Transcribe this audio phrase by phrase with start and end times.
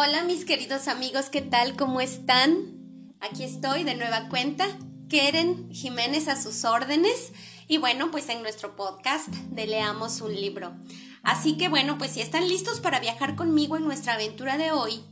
[0.00, 1.74] Hola mis queridos amigos, ¿qué tal?
[1.74, 3.16] ¿Cómo están?
[3.18, 4.64] Aquí estoy de nueva cuenta,
[5.08, 7.32] Keren Jiménez a sus órdenes
[7.66, 10.72] y bueno, pues en nuestro podcast de Leamos un libro.
[11.24, 15.02] Así que bueno, pues si están listos para viajar conmigo en nuestra aventura de hoy,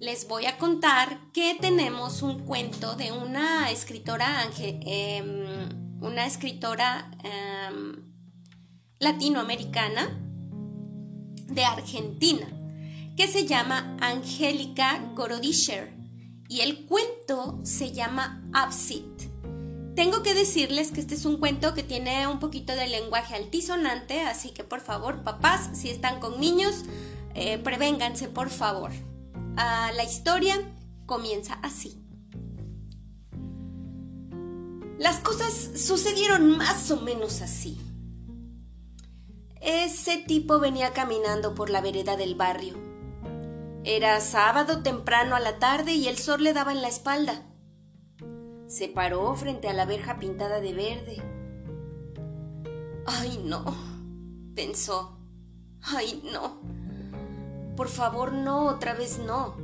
[0.00, 5.22] les voy a contar que tenemos un cuento de una escritora, eh,
[6.02, 8.04] una escritora em,
[8.98, 10.20] latinoamericana
[11.48, 12.55] de Argentina
[13.16, 15.96] que se llama Angélica Gorodischer
[16.48, 19.04] y el cuento se llama Absit.
[19.94, 24.20] Tengo que decirles que este es un cuento que tiene un poquito de lenguaje altisonante,
[24.20, 26.84] así que por favor, papás, si están con niños,
[27.34, 28.92] eh, prevénganse, por favor.
[29.56, 30.54] Ah, la historia
[31.06, 31.98] comienza así.
[34.98, 37.78] Las cosas sucedieron más o menos así.
[39.62, 42.95] Ese tipo venía caminando por la vereda del barrio
[43.88, 47.44] era sábado temprano a la tarde y el sol le daba en la espalda.
[48.66, 51.22] Se paró frente a la verja pintada de verde.
[53.06, 53.64] Ay, no,
[54.56, 55.20] pensó.
[55.82, 56.60] Ay, no.
[57.76, 59.54] Por favor, no, otra vez no.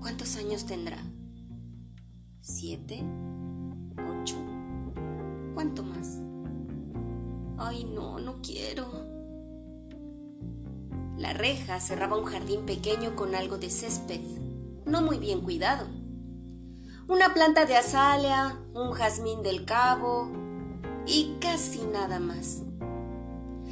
[0.00, 0.98] ¿Cuántos años tendrá?
[2.40, 3.04] ¿Siete?
[4.20, 4.36] ¿Ocho?
[5.54, 6.18] ¿Cuánto más?
[7.56, 9.17] Ay, no, no quiero.
[11.18, 14.20] La reja cerraba un jardín pequeño con algo de césped,
[14.86, 15.88] no muy bien cuidado.
[17.08, 20.30] Una planta de azalea, un jazmín del cabo
[21.06, 22.62] y casi nada más.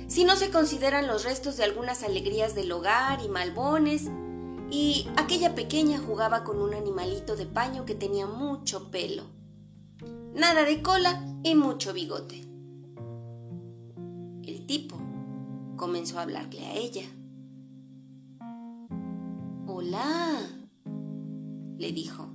[0.09, 4.11] Si no se consideran los restos de algunas alegrías del hogar y malbones,
[4.69, 9.23] y aquella pequeña jugaba con un animalito de paño que tenía mucho pelo.
[10.35, 12.41] Nada de cola y mucho bigote.
[14.43, 14.97] El tipo
[15.77, 17.05] comenzó a hablarle a ella.
[19.79, 20.41] Hola,
[21.77, 22.31] le dijo.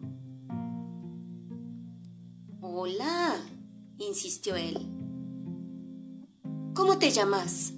[2.61, 3.35] Hola,
[3.97, 4.77] insistió él.
[6.75, 7.73] ¿Cómo te llamas?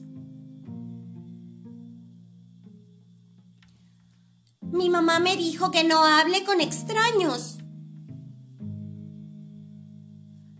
[4.59, 7.59] Mi mamá me dijo que no hable con extraños.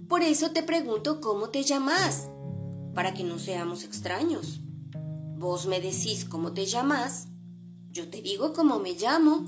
[0.08, 2.30] Por eso te pregunto cómo te llamas,
[2.96, 4.62] para que no seamos extraños.
[5.38, 7.28] Vos me decís cómo te llamas
[7.94, 9.46] yo te digo cómo me llamo.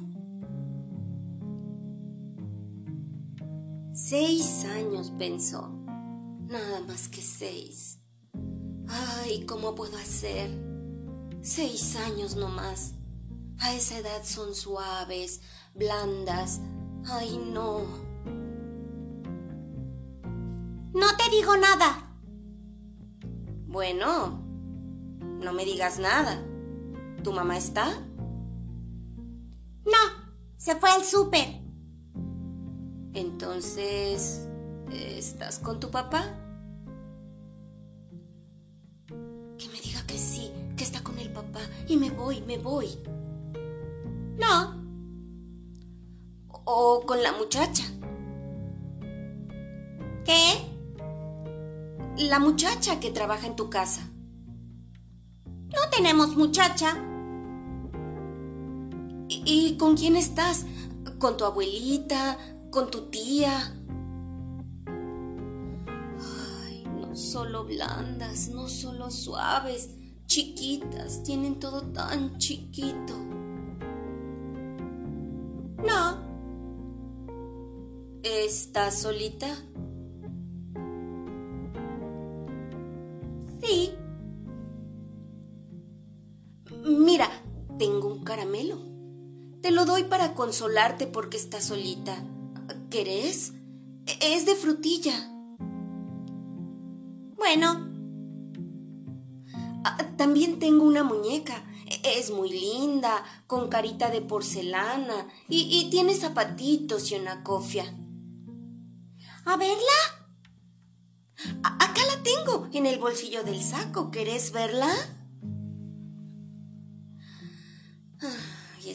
[3.91, 5.69] Seis años, pensó.
[6.47, 8.00] Nada más que seis.
[8.88, 10.51] Ay, ¿cómo puedo hacer?
[11.41, 12.94] Seis años no más.
[13.57, 15.41] A esa edad son suaves,
[15.73, 16.62] blandas.
[17.06, 17.81] Ay, no.
[20.94, 22.16] No te digo nada.
[23.66, 24.39] Bueno,
[25.41, 26.45] no me digas nada.
[27.23, 28.06] ¿Tu mamá está?
[29.85, 30.25] No,
[30.57, 31.62] se fue al súper.
[33.13, 34.47] Entonces,
[34.91, 36.25] ¿estás con tu papá?
[39.07, 42.90] Que me diga que sí, que está con el papá y me voy, me voy.
[44.38, 44.84] No.
[46.66, 47.84] O con la muchacha.
[50.25, 50.75] ¿Qué?
[52.18, 54.09] La muchacha que trabaja en tu casa.
[55.45, 56.97] No tenemos muchacha.
[59.45, 60.66] ¿Y con quién estás?
[61.19, 62.38] ¿Con tu abuelita?
[62.72, 63.75] ¿Con tu tía?
[64.88, 69.91] Ay, no solo blandas, no solo suaves,
[70.25, 73.13] chiquitas, tienen todo tan chiquito.
[75.85, 76.25] No.
[78.23, 79.56] ¿Estás solita?
[90.35, 92.16] Consolarte porque estás solita.
[92.90, 93.53] ¿Querés?
[94.22, 95.31] Es de frutilla.
[97.35, 97.92] Bueno.
[99.83, 101.63] Ah, también tengo una muñeca.
[102.04, 107.86] Es muy linda, con carita de porcelana y, tiene zapatitos y una cofia.
[109.45, 109.75] ¿A verla?
[111.63, 114.10] acá la tengo, en el bolsillo del saco.
[114.10, 114.92] ¿Querés verla?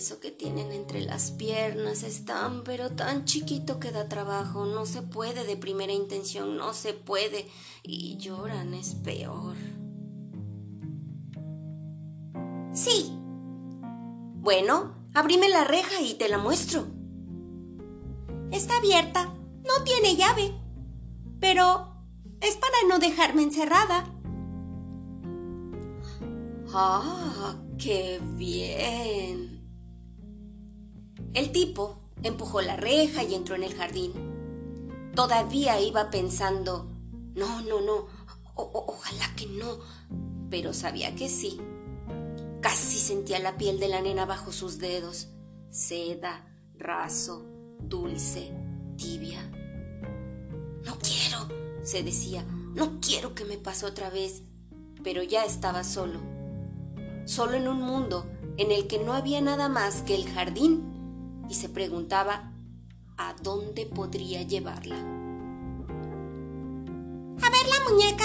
[0.01, 4.65] Eso que tienen entre las piernas es tan, pero tan chiquito que da trabajo.
[4.65, 7.47] No se puede de primera intención, no se puede.
[7.83, 9.57] Y lloran, es peor.
[12.73, 13.13] Sí.
[14.37, 16.87] Bueno, abrime la reja y te la muestro.
[18.51, 19.35] Está abierta.
[19.67, 20.55] No tiene llave.
[21.41, 22.07] Pero
[22.41, 24.07] es para no dejarme encerrada.
[26.73, 29.60] ¡Ah, qué bien!
[31.33, 34.13] El tipo empujó la reja y entró en el jardín.
[35.15, 36.91] Todavía iba pensando,
[37.35, 38.07] no, no, no,
[38.55, 39.79] ojalá que no,
[40.51, 41.61] pero sabía que sí.
[42.61, 45.29] Casi sentía la piel de la nena bajo sus dedos,
[45.71, 46.47] seda,
[46.77, 47.47] raso,
[47.81, 48.53] dulce,
[48.97, 49.41] tibia.
[50.85, 51.49] No quiero,
[51.83, 52.45] se decía,
[52.75, 54.43] no quiero que me pase otra vez,
[55.03, 56.21] pero ya estaba solo,
[57.25, 60.90] solo en un mundo en el que no había nada más que el jardín,
[61.51, 62.53] y se preguntaba
[63.19, 64.97] a dónde podría llevarla.
[67.43, 68.25] A ver la muñeca.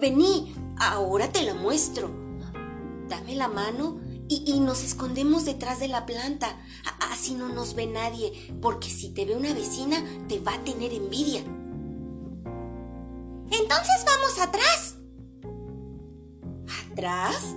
[0.00, 2.10] Vení, ahora te la muestro.
[3.08, 6.56] Dame la mano y, nos escondemos detrás de la planta.
[7.10, 8.32] Así no nos ve nadie,
[8.62, 11.40] porque si te ve una vecina, te va a tener envidia.
[13.50, 14.96] Entonces vamos atrás.
[16.92, 17.56] ¿Atrás?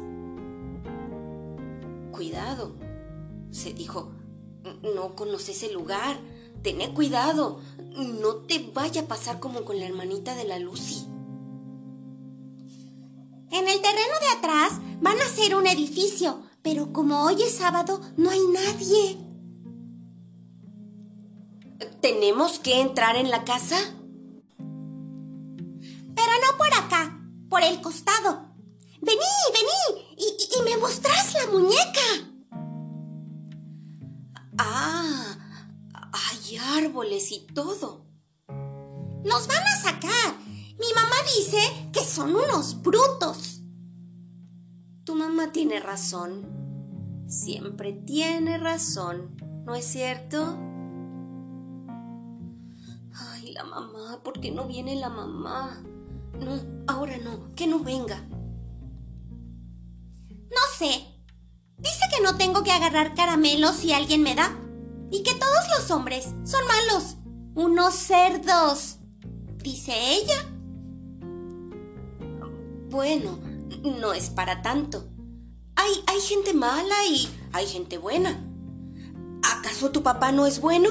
[2.36, 2.76] Cuidado,
[3.50, 4.12] se dijo.
[4.94, 6.20] No conoces el lugar.
[6.62, 7.62] Tené cuidado.
[7.96, 11.06] No te vaya a pasar como con la hermanita de la Lucy.
[13.52, 18.02] En el terreno de atrás van a hacer un edificio pero como hoy es sábado,
[18.18, 19.18] no hay nadie.
[22.02, 23.78] ¿Tenemos que entrar en la casa?
[37.40, 38.06] Todo.
[38.48, 40.40] Nos van a sacar.
[40.80, 41.60] Mi mamá dice
[41.92, 43.62] que son unos brutos.
[45.04, 46.56] Tu mamá tiene razón.
[47.28, 49.36] Siempre tiene razón,
[49.66, 50.58] ¿no es cierto?
[53.14, 55.82] Ay, la mamá, ¿por qué no viene la mamá?
[56.40, 58.28] No, ahora no, que no venga.
[60.56, 61.08] No sé.
[61.78, 64.56] Dice que no tengo que agarrar caramelos si alguien me da.
[65.12, 67.18] Y que todos los hombres son malos.
[67.56, 68.98] Unos cerdos.
[69.58, 70.46] Dice ella.
[72.90, 73.40] Bueno,
[74.00, 75.08] no es para tanto.
[75.76, 78.46] Hay, hay gente mala y hay gente buena.
[79.42, 80.90] ¿Acaso tu papá no es bueno?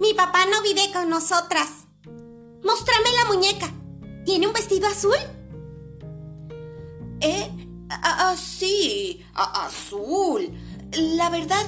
[0.00, 1.86] Mi papá no vive con nosotras.
[2.64, 3.72] Mostrame la muñeca.
[4.24, 5.16] ¿Tiene un vestido azul?
[7.20, 7.50] ¿Eh?
[7.90, 10.50] Ah, sí, azul.
[10.92, 11.64] La verdad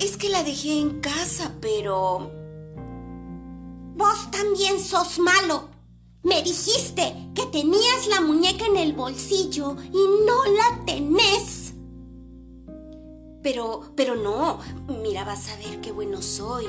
[0.00, 2.32] es que la dejé en casa, pero...
[3.94, 5.68] Vos también sos malo.
[6.22, 11.74] Me dijiste que tenías la muñeca en el bolsillo y no la tenés.
[13.42, 14.60] Pero, pero no,
[15.02, 16.66] mira, vas a ver qué bueno soy.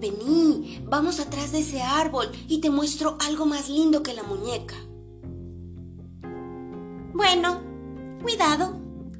[0.00, 4.76] Vení, vamos atrás de ese árbol y te muestro algo más lindo que la muñeca.
[7.12, 7.60] Bueno,
[8.22, 8.78] cuidado,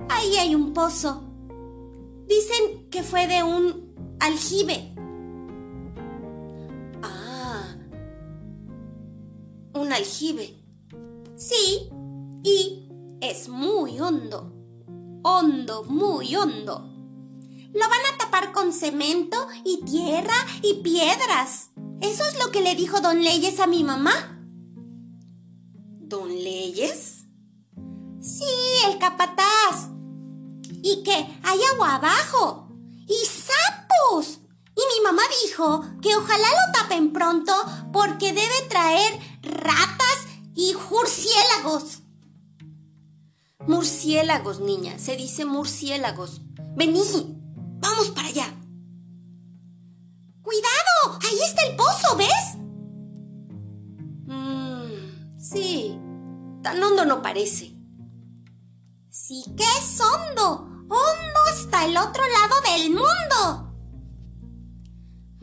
[0.09, 1.26] ahí hay un pozo.
[2.27, 4.97] Dicen que fue de un aljibe.
[9.77, 10.63] un aljibe.
[11.37, 11.91] Sí,
[12.43, 12.89] y
[13.21, 14.53] es muy hondo.
[15.23, 16.93] Hondo, muy hondo.
[17.73, 21.71] Lo van a tapar con cemento y tierra y piedras.
[22.01, 24.13] Eso es lo que le dijo don Leyes a mi mamá.
[26.01, 27.27] ¿Don Leyes?
[28.21, 28.45] Sí,
[28.91, 29.36] el capataz.
[31.97, 32.69] Abajo.
[33.09, 34.41] Y sapos.
[34.75, 37.53] Y mi mamá dijo que ojalá lo tapen pronto
[37.93, 42.03] porque debe traer ratas y murciélagos.
[43.67, 46.43] Murciélagos, niña, se dice murciélagos.
[46.77, 47.03] Vení,
[47.81, 48.55] vamos para allá.
[50.43, 52.57] Cuidado, ahí está el pozo, ¿ves?
[54.27, 55.99] Mmm, sí,
[56.63, 57.76] tan hondo no parece.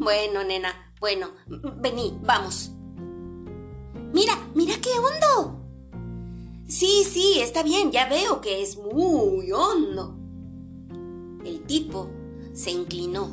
[0.03, 2.71] Bueno, nena, bueno, vení, vamos.
[4.11, 5.61] Mira, mira qué hondo.
[6.67, 10.17] Sí, sí, está bien, ya veo que es muy hondo.
[11.45, 12.09] El tipo
[12.53, 13.31] se inclinó,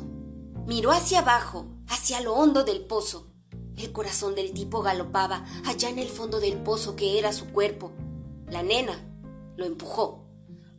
[0.65, 3.27] miró hacia abajo, hacia lo hondo del pozo.
[3.75, 7.91] El corazón del tipo galopaba allá en el fondo del pozo que era su cuerpo.
[8.47, 8.97] La nena
[9.57, 10.25] lo empujó.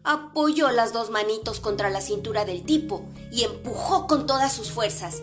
[0.05, 5.23] Apoyó las dos manitos contra la cintura del tipo y empujó con todas sus fuerzas.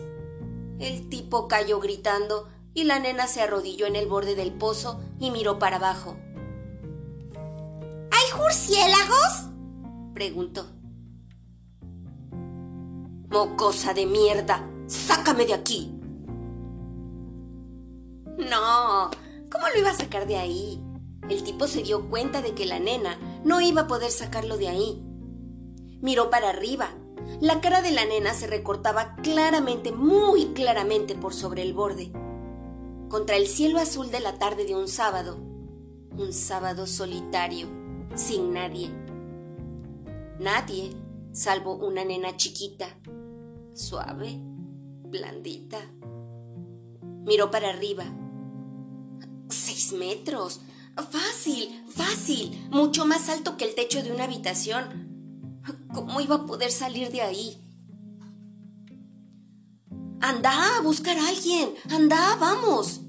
[0.80, 5.30] El tipo cayó gritando y la nena se arrodilló en el borde del pozo y
[5.30, 6.16] miró para abajo.
[8.10, 9.50] ¿Hay murciélagos?
[10.14, 10.66] preguntó.
[13.28, 15.94] Mocosa de mierda, sácame de aquí.
[18.38, 19.10] No,
[19.52, 20.82] ¿cómo lo iba a sacar de ahí?
[21.28, 24.68] El tipo se dio cuenta de que la nena no iba a poder sacarlo de
[24.68, 25.02] ahí.
[26.00, 26.94] Miró para arriba.
[27.40, 32.12] La cara de la nena se recortaba claramente, muy claramente por sobre el borde,
[33.08, 35.38] contra el cielo azul de la tarde de un sábado.
[36.18, 37.66] Un sábado solitario,
[38.14, 38.90] sin nadie.
[40.38, 40.90] Nadie,
[41.32, 42.98] salvo una nena chiquita,
[43.72, 44.38] suave,
[45.04, 45.78] blandita.
[47.24, 48.04] Miró para arriba.
[49.48, 50.60] Seis metros.
[50.94, 52.68] Fácil, fácil.
[52.70, 55.09] Mucho más alto que el techo de una habitación.
[55.92, 57.60] ¿Cómo iba a poder salir de ahí?
[60.20, 61.74] Anda a buscar a alguien.
[61.90, 63.00] Anda, vamos.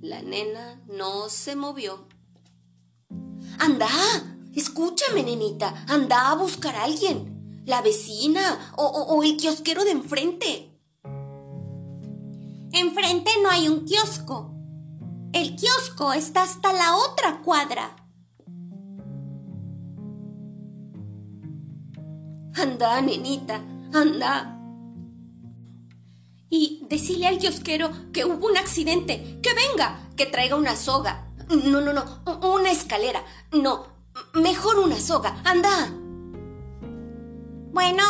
[0.00, 2.06] La nena no se movió.
[3.58, 3.88] Anda,
[4.54, 5.84] escúchame, nenita.
[5.88, 7.62] Anda a buscar a alguien.
[7.66, 10.70] La vecina o, o el kiosquero de enfrente.
[12.72, 14.54] Enfrente no hay un kiosco.
[15.32, 17.99] El kiosco está hasta la otra cuadra.
[22.60, 23.62] Anda, nenita,
[23.94, 24.58] anda.
[26.50, 31.32] Y decile al kiosquero que hubo un accidente, que venga, que traiga una soga.
[31.48, 32.04] No, no, no,
[32.54, 33.24] una escalera.
[33.50, 33.86] No,
[34.34, 35.40] mejor una soga.
[35.44, 35.90] Anda.
[37.72, 38.02] Bueno,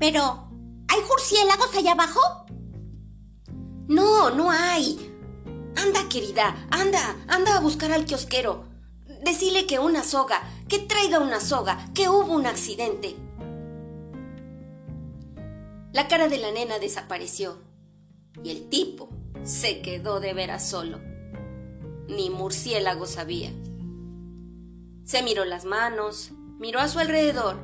[0.00, 0.48] pero
[0.88, 2.20] ¿hay murciélagos allá abajo?
[3.86, 5.14] No, no hay.
[5.76, 8.64] Anda, querida, anda, anda a buscar al kiosquero.
[9.24, 13.14] Decile que una soga, que traiga una soga, que hubo un accidente.
[15.92, 17.58] La cara de la nena desapareció
[18.42, 19.10] y el tipo
[19.42, 20.98] se quedó de veras solo.
[22.08, 23.50] Ni murciélago sabía.
[25.04, 27.58] Se miró las manos, miró a su alrededor.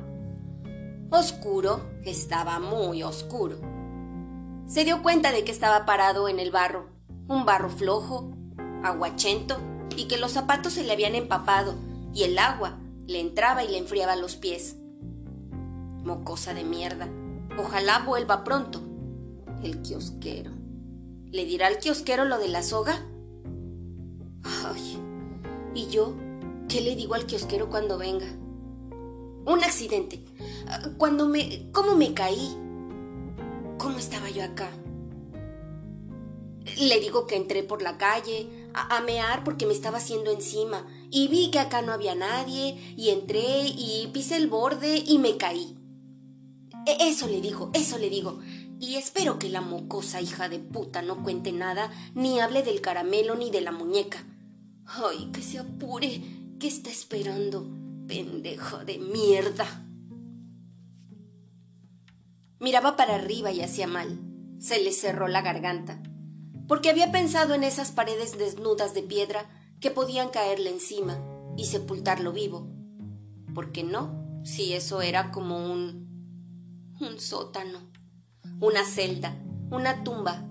[1.09, 3.57] Oscuro, estaba muy oscuro
[4.67, 6.89] se dio cuenta de que estaba parado en el barro,
[7.29, 8.33] un barro flojo,
[8.83, 9.57] aguachento,
[9.95, 11.75] y que los zapatos se le habían empapado
[12.13, 14.75] y el agua le entraba y le enfriaba los pies.
[16.03, 17.07] Mocosa de mierda.
[17.57, 18.81] Ojalá vuelva pronto.
[19.63, 20.51] El kiosquero.
[21.31, 23.05] ¿Le dirá al kiosquero lo de la soga?
[24.43, 24.97] Ay,
[25.73, 26.13] ¿y yo
[26.69, 28.27] qué le digo al kiosquero cuando venga?
[29.45, 30.23] Un accidente.
[30.97, 31.71] Cuando me...
[31.71, 32.55] ¿Cómo me caí?
[33.77, 34.69] ¿Cómo estaba yo acá?
[36.77, 41.27] Le digo que entré por la calle a, mear porque me estaba haciendo encima y
[41.27, 45.77] vi que acá no había nadie y entré y pisé el borde y me caí.
[46.85, 48.39] E, eso le digo, eso le digo.
[48.79, 53.35] Y espero que la mocosa hija de puta no cuente nada, ni hable del caramelo
[53.35, 54.23] ni de la muñeca.
[54.85, 56.21] Ay, que se apure.
[56.59, 57.67] ¿Qué está esperando?
[58.07, 59.85] Pendejo de mierda.
[62.59, 64.19] Miraba para arriba y hacía mal.
[64.59, 66.01] Se le cerró la garganta,
[66.67, 71.19] porque había pensado en esas paredes desnudas de piedra que podían caerle encima
[71.55, 72.67] y sepultarlo vivo.
[73.53, 74.41] ¿Por qué no?
[74.43, 76.95] Si eso era como un...
[76.99, 77.79] un sótano,
[78.59, 79.35] una celda,
[79.71, 80.49] una tumba.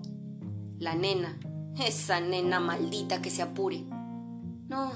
[0.79, 1.39] La nena,
[1.79, 3.83] esa nena maldita que se apure.
[4.67, 4.91] No,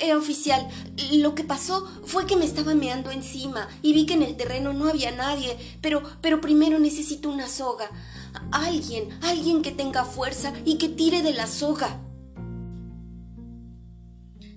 [0.00, 0.68] eh, oficial,
[1.12, 4.72] lo que pasó fue que me estaba meando encima y vi que en el terreno
[4.72, 7.88] no había nadie, pero, pero primero necesito una soga.
[8.50, 12.00] Alguien, alguien que tenga fuerza y que tire de la soga.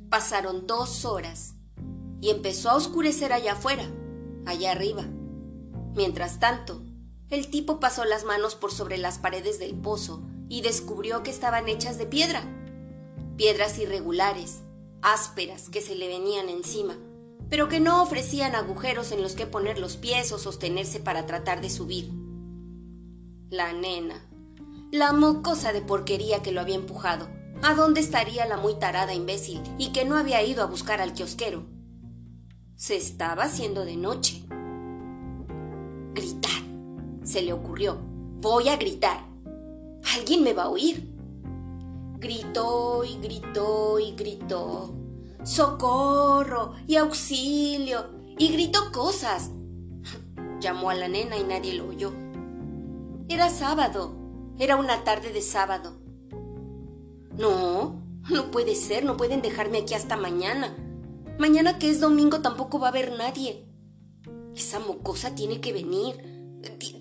[0.10, 1.56] Pasaron dos horas
[2.22, 3.90] y empezó a oscurecer allá afuera,
[4.46, 5.06] allá arriba.
[5.96, 6.82] Mientras tanto,
[7.30, 11.70] el tipo pasó las manos por sobre las paredes del pozo y descubrió que estaban
[11.70, 12.44] hechas de piedra,
[13.38, 14.62] piedras irregulares
[15.02, 16.98] ásperas que se le venían encima,
[17.50, 21.62] pero que no ofrecían agujeros en los que poner los pies o sostenerse para tratar
[21.62, 22.12] de subir.
[23.50, 24.26] La nena,
[24.92, 27.28] la mocosa de porquería que lo había empujado.
[27.62, 31.14] ¿A dónde estaría la muy tarada imbécil y que no había ido a buscar al
[31.14, 31.66] kiosquero?
[32.76, 34.46] Se estaba haciendo de noche.
[36.14, 36.62] Gritar.
[37.24, 37.98] Se le ocurrió.
[38.40, 39.26] Voy a gritar.
[40.16, 41.14] Alguien me va a oír.
[42.18, 44.96] Gritó y gritó y gritó.
[45.44, 46.76] ¡Socorro!
[46.88, 48.06] y auxilio.
[48.38, 49.52] y gritó cosas.
[50.62, 52.14] Llamó a la nena y nadie lo oyó.
[53.28, 54.16] Era sábado.
[54.58, 55.99] Era una tarde de sábado.
[57.40, 60.76] No, no puede ser, no pueden dejarme aquí hasta mañana.
[61.40, 63.66] Mañana que es domingo tampoco va a haber nadie.
[64.54, 66.18] Esa mocosa tiene que venir.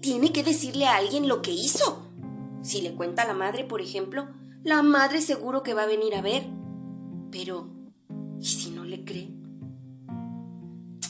[0.01, 2.07] tiene que decirle a alguien lo que hizo.
[2.63, 4.29] Si le cuenta a la madre, por ejemplo,
[4.63, 6.47] la madre seguro que va a venir a ver.
[7.33, 7.69] Pero,
[8.41, 9.31] ¿y si no le cree?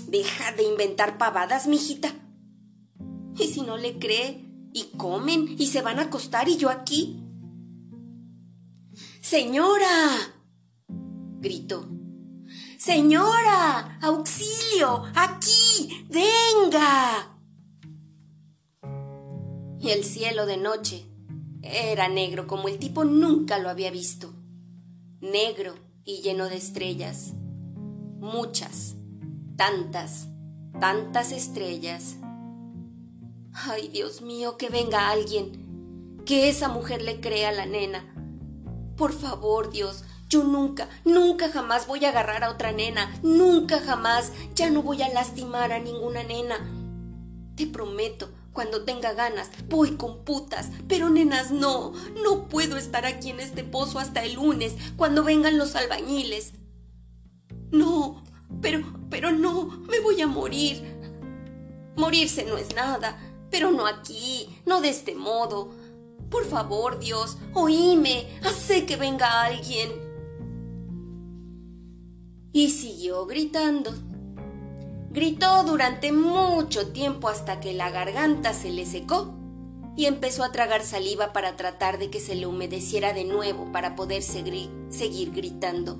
[0.08, 2.14] Deja de inventar pavadas, mijita.
[3.38, 4.46] ¿Y si no le cree?
[4.72, 7.27] Y comen y se van a acostar y yo aquí.
[9.30, 10.32] Señora,
[11.38, 11.86] gritó.
[12.78, 17.36] Señora, auxilio, aquí, venga.
[19.78, 21.04] Y el cielo de noche
[21.60, 24.32] era negro como el tipo nunca lo había visto.
[25.20, 27.34] Negro y lleno de estrellas.
[28.20, 28.96] Muchas,
[29.56, 30.28] tantas,
[30.80, 32.16] tantas estrellas.
[33.52, 38.14] Ay, Dios mío, que venga alguien, que esa mujer le crea a la nena.
[38.98, 44.32] Por favor, Dios, yo nunca, nunca jamás voy a agarrar a otra nena, nunca jamás,
[44.56, 46.56] ya no voy a lastimar a ninguna nena.
[47.54, 51.92] Te prometo, cuando tenga ganas, voy con putas, pero nenas no,
[52.24, 56.54] no puedo estar aquí en este pozo hasta el lunes, cuando vengan los albañiles.
[57.70, 58.24] No,
[58.60, 60.82] pero, pero no, me voy a morir.
[61.94, 63.16] Morirse no es nada,
[63.48, 65.70] pero no aquí, no de este modo.
[66.30, 70.08] Por favor, Dios, oíme, hace que venga alguien
[72.52, 73.92] y siguió gritando.
[75.10, 79.34] Gritó durante mucho tiempo hasta que la garganta se le secó
[79.96, 83.96] y empezó a tragar saliva para tratar de que se le humedeciera de nuevo para
[83.96, 85.98] poder seguir, seguir gritando.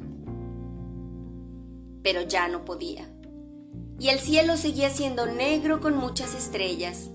[2.03, 3.09] Pero ya no podía.
[3.99, 7.11] Y el cielo seguía siendo negro con muchas estrellas.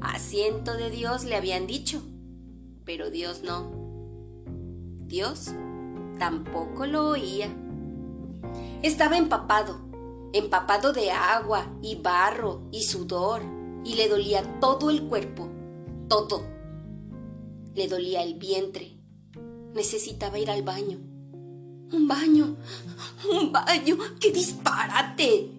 [0.00, 2.02] Asiento de Dios le habían dicho,
[2.88, 3.70] pero Dios no.
[5.06, 5.50] Dios
[6.18, 7.54] tampoco lo oía.
[8.82, 9.78] Estaba empapado,
[10.32, 13.42] empapado de agua y barro y sudor,
[13.84, 15.50] y le dolía todo el cuerpo,
[16.08, 16.42] todo.
[17.74, 18.98] Le dolía el vientre.
[19.74, 20.96] Necesitaba ir al baño.
[21.92, 22.56] Un baño,
[23.30, 25.52] un baño, qué disparate.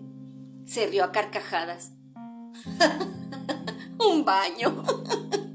[0.65, 1.91] Se rió a carcajadas.
[3.99, 4.83] un baño.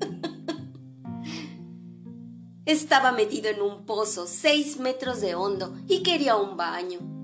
[2.66, 7.14] Estaba metido en un pozo seis metros de hondo y quería un baño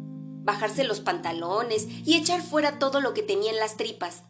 [0.43, 4.25] bajarse los pantalones y echar fuera todo lo que tenía en las tripas.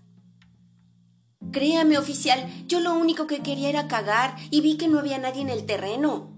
[1.52, 5.42] Créame, oficial, yo lo único que quería era cagar y vi que no había nadie
[5.42, 6.36] en el terreno.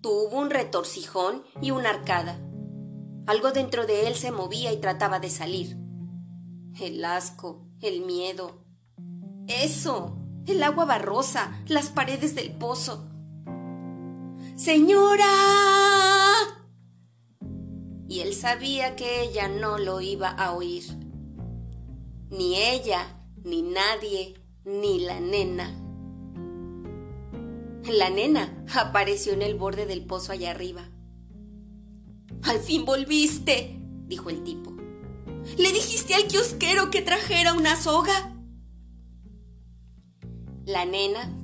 [0.00, 2.40] Tuvo un retorcijón y una arcada.
[3.26, 5.76] Algo dentro de él se movía y trataba de salir.
[6.80, 8.64] El asco, el miedo.
[9.46, 10.16] Eso,
[10.46, 13.06] el agua barrosa, las paredes del pozo.
[14.60, 15.24] Señora
[18.06, 20.84] y él sabía que ella no lo iba a oír.
[22.28, 24.34] Ni ella, ni nadie,
[24.66, 25.70] ni la nena.
[27.90, 30.90] La nena apareció en el borde del pozo allá arriba.
[32.42, 34.74] Al fin volviste, dijo el tipo.
[35.56, 38.36] ¿Le dijiste al kiosquero que trajera una soga?
[40.66, 41.34] La nena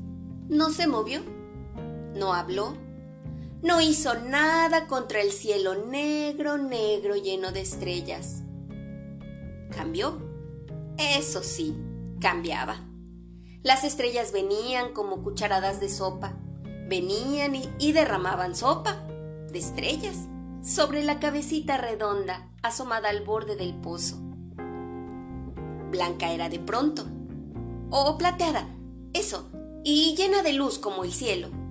[0.51, 1.23] no se movió,
[2.15, 2.85] no habló
[3.67, 8.45] no hizo nada contra el cielo negro, negro, lleno de estrellas.
[9.73, 10.19] ¿Cambió?
[10.97, 11.77] Eso sí,
[12.21, 12.87] cambiaba.
[13.65, 16.37] Las estrellas venían como cucharadas de sopa,
[16.89, 19.05] venían y, derramaban sopa
[19.51, 20.17] de estrellas
[20.63, 24.17] sobre la cabecita redonda asomada al borde del pozo.
[25.91, 27.05] Blanca era de pronto,
[27.91, 28.69] o plateada,
[29.13, 29.51] eso,
[29.83, 31.66] y llena de luz como el cielo.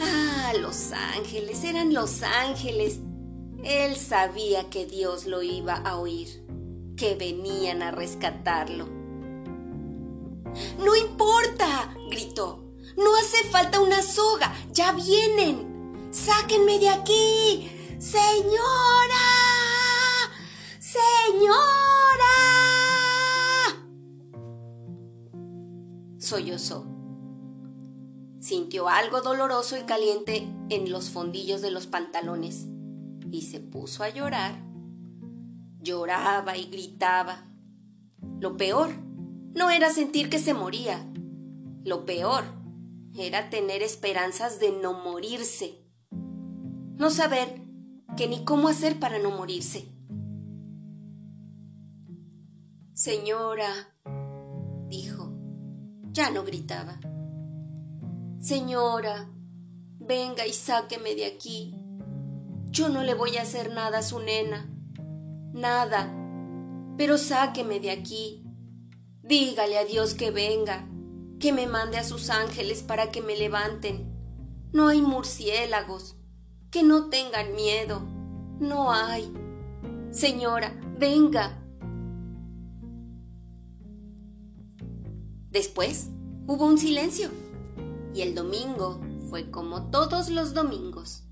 [0.00, 3.00] Ah, los ángeles, eran los ángeles.
[3.62, 6.44] Él sabía que Dios lo iba a oír,
[6.96, 8.86] que venían a rescatarlo.
[10.78, 12.64] No importa, gritó.
[12.96, 16.08] No hace falta una soga, ya vienen.
[16.10, 17.70] Sáquenme de aquí.
[17.98, 19.16] Señora.
[20.78, 21.56] Señora.
[26.18, 26.89] Sollozó.
[28.50, 32.66] Sintió algo doloroso y caliente en los fondillos de los pantalones
[33.30, 34.56] y se puso a llorar.
[35.80, 37.44] Lloraba y gritaba.
[38.40, 38.90] Lo peor
[39.54, 41.08] no era sentir que se moría.
[41.84, 42.42] Lo peor
[43.14, 45.86] era tener esperanzas de no morirse.
[46.10, 47.62] No saber
[48.16, 49.94] que ni cómo hacer para no morirse.
[52.94, 53.94] Señora,
[54.88, 55.32] dijo,
[56.10, 56.98] ya no gritaba.
[58.40, 59.28] Señora,
[59.98, 61.74] venga y sáqueme de aquí.
[62.70, 64.66] Yo no le voy a hacer nada a su nena.
[65.52, 66.10] Nada.
[66.96, 68.42] Pero sáqueme de aquí.
[69.22, 70.88] Dígale a Dios que venga,
[71.38, 74.10] que me mande a sus ángeles para que me levanten.
[74.72, 76.16] No hay murciélagos.
[76.70, 78.00] Que no tengan miedo.
[78.58, 79.30] No hay.
[80.12, 81.62] Señora, venga.
[85.50, 86.08] Después
[86.46, 87.28] hubo un silencio
[88.14, 91.24] y el domingo fue como todos los domingos.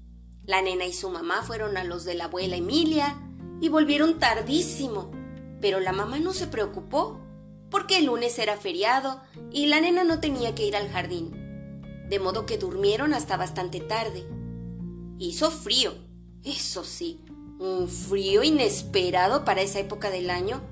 [0.45, 3.21] La nena y su mamá fueron a los de la abuela Emilia
[3.61, 5.11] y volvieron tardísimo,
[5.61, 7.21] pero la mamá no se preocupó
[7.71, 11.33] porque el lunes era feriado y la nena no tenía que ir al jardín,
[12.09, 14.27] de modo que durmieron hasta bastante tarde.
[15.19, 15.93] Hizo frío,
[16.45, 17.21] eso sí,
[17.59, 20.63] un frío inesperado para esa época del año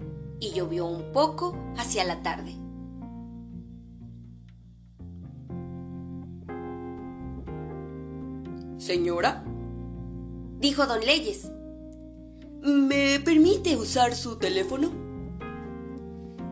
[0.40, 2.65] y llovió un poco hacia la tarde.
[8.78, 9.42] Señora,
[10.58, 11.50] dijo don Leyes,
[12.60, 14.90] ¿me permite usar su teléfono?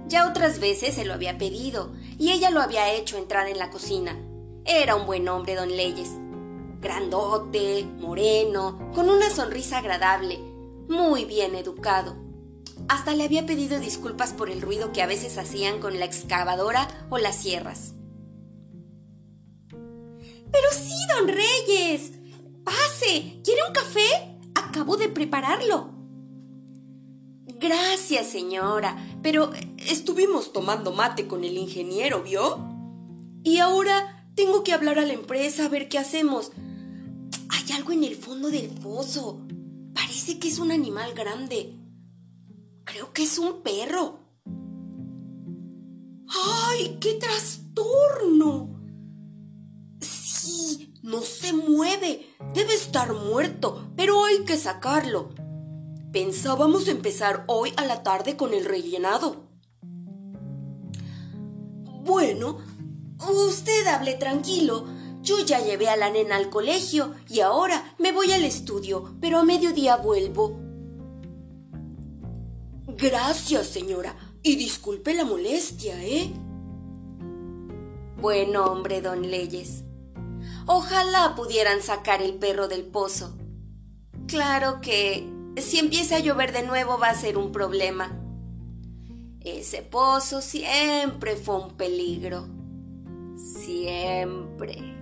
[0.08, 3.70] Ya otras veces se lo había pedido y ella lo había hecho entrar en la
[3.70, 4.18] cocina.
[4.64, 6.10] Era un buen hombre, don Leyes.
[6.80, 10.38] Grandote, moreno, con una sonrisa agradable,
[10.88, 12.16] muy bien educado.
[12.88, 16.88] Hasta le había pedido disculpas por el ruido que a veces hacían con la excavadora
[17.10, 17.93] o las sierras.
[20.54, 22.12] Pero sí, don Reyes.
[22.62, 23.40] Pase.
[23.42, 24.38] ¿Quiere un café?
[24.54, 25.90] Acabo de prepararlo.
[27.58, 32.58] Gracias, señora, pero estuvimos tomando mate con el ingeniero, ¿vio?
[33.42, 36.52] Y ahora tengo que hablar a la empresa a ver qué hacemos.
[37.48, 39.40] Hay algo en el fondo del pozo.
[39.92, 41.74] Parece que es un animal grande.
[42.84, 44.20] Creo que es un perro.
[46.28, 48.73] ¡Ay, qué trastorno!
[51.44, 52.26] Se mueve.
[52.54, 55.28] Debe estar muerto, pero hay que sacarlo.
[56.10, 59.44] Pensábamos empezar hoy a la tarde con el rellenado.
[62.02, 62.60] Bueno,
[63.46, 64.86] usted hable tranquilo.
[65.20, 69.38] Yo ya llevé a la nena al colegio y ahora me voy al estudio, pero
[69.38, 70.58] a mediodía vuelvo.
[72.86, 74.16] Gracias, señora.
[74.42, 76.32] Y disculpe la molestia, ¿eh?
[78.18, 79.83] Buen hombre, don Leyes.
[80.66, 83.36] Ojalá pudieran sacar el perro del pozo.
[84.26, 88.18] Claro que si empieza a llover de nuevo va a ser un problema.
[89.40, 92.48] Ese pozo siempre fue un peligro.
[93.36, 94.94] Siempre.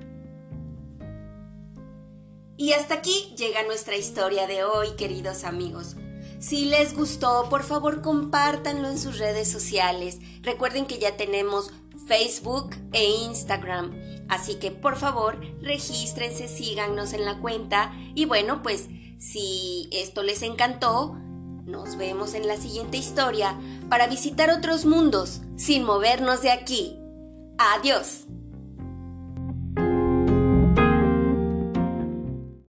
[2.57, 5.97] Y hasta aquí llega nuestra historia de hoy, queridos amigos.
[6.41, 10.19] Si les gustó, por favor compártanlo en sus redes sociales.
[10.43, 11.71] Recuerden que ya tenemos
[12.09, 14.22] Facebook e Instagram.
[14.33, 17.93] Así que por favor, regístrense, síganos en la cuenta.
[18.15, 21.19] Y bueno, pues si esto les encantó,
[21.67, 26.97] nos vemos en la siguiente historia para visitar otros mundos sin movernos de aquí.
[27.59, 28.25] Adiós.